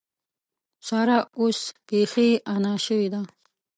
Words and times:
سارا 0.87 1.17
اوس 1.39 1.59
بېخي 1.87 2.29
انا 2.53 2.73
شوې 2.85 3.07
ده. 3.13 3.21